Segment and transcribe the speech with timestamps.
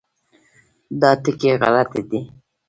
[1.01, 2.21] دا ټکي غلط دي.